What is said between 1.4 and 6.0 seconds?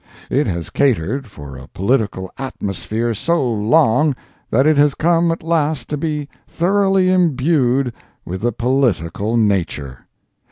a political atmosphere so long that it has come at last to